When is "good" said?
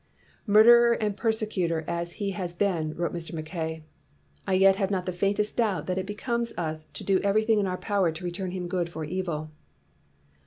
8.67-8.89